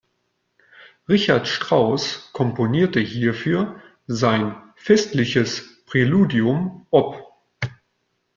Richard 1.07 1.45
Strauss 1.47 2.31
komponierte 2.33 2.99
hierfür 2.99 3.79
sein 4.07 4.55
"Festliches 4.75 5.83
Präludium 5.85 6.87
op. 6.89 7.23